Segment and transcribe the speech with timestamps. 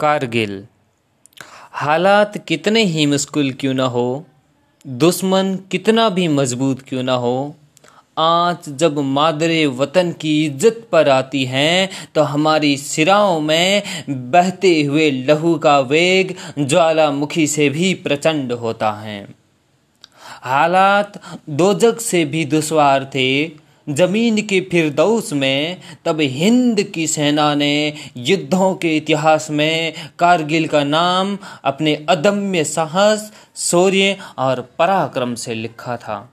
[0.00, 0.62] कारगिल।
[1.74, 4.24] हालात कितने ही मुश्किल क्यों ना हो,
[4.84, 7.54] दुश्मन कितना भी मज़बूत क्यों ना हो,
[8.16, 13.82] आज जब मादरे वतन की इज़्ज़त पर आती हैं तो हमारी सिराओं में
[14.30, 19.20] बहते हुए लहू का वेग ज्वालामुखी से भी प्रचंड होता है।
[20.42, 23.28] हालात दो जग से भी दुश्वार थे
[23.88, 30.84] ज़मीन के फिरदौस में, तब हिंद की सेना ने युद्धों के इतिहास में कारगिल का
[30.84, 36.30] नाम अपने अदम्य साहस, शौर्य और पराक्रम से लिखा था।